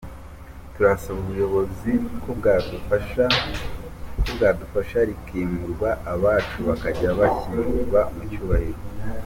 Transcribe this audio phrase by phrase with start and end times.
[0.73, 1.91] Turasaba ubuyobozi
[2.23, 8.81] ko bwadufasha rikimurwa abacu bakajya bashyingurwa mu cyubahiro.